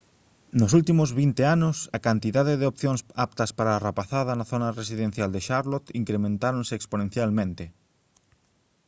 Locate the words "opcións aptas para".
2.71-3.71